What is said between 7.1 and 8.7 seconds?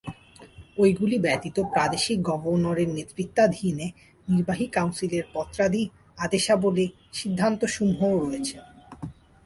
সিদ্ধান্তসমূহও রয়েছে।